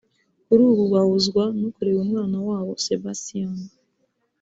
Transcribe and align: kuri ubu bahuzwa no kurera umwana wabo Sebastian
kuri 0.45 0.63
ubu 0.71 0.83
bahuzwa 0.93 1.43
no 1.59 1.69
kurera 1.75 1.99
umwana 2.05 2.37
wabo 2.47 2.71
Sebastian 2.85 3.53